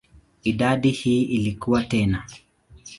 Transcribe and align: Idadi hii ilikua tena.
Idadi 0.43 0.89
hii 0.91 1.21
ilikua 1.23 1.83
tena. 1.83 2.23